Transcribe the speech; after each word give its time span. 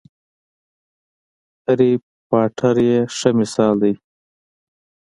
هرې 1.65 1.91
پاټر 2.29 2.75
یې 2.89 2.99
ښه 3.17 3.29
مثال 3.39 3.75
دی. 3.83 3.93